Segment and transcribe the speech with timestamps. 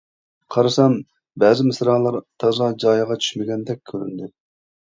[0.53, 0.95] قارىسام
[1.43, 4.35] بەزى مىسرالار تازا جايىغا چۈشمىگەندەك كۆرۈندى.